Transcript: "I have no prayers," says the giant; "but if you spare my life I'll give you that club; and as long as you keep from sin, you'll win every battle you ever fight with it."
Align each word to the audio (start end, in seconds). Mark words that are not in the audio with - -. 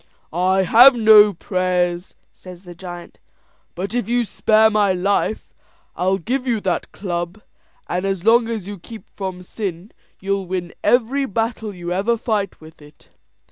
"I 0.33 0.63
have 0.63 0.95
no 0.95 1.31
prayers," 1.31 2.15
says 2.33 2.63
the 2.63 2.73
giant; 2.73 3.19
"but 3.75 3.93
if 3.93 4.09
you 4.09 4.25
spare 4.25 4.71
my 4.71 4.93
life 4.93 5.53
I'll 5.95 6.17
give 6.17 6.47
you 6.47 6.59
that 6.61 6.91
club; 6.91 7.39
and 7.87 8.03
as 8.03 8.25
long 8.25 8.47
as 8.47 8.65
you 8.67 8.79
keep 8.79 9.03
from 9.15 9.43
sin, 9.43 9.91
you'll 10.19 10.47
win 10.47 10.73
every 10.83 11.27
battle 11.27 11.71
you 11.71 11.93
ever 11.93 12.17
fight 12.17 12.59
with 12.59 12.81
it." 12.81 13.09